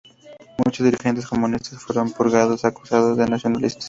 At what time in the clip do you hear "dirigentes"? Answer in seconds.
0.85-1.27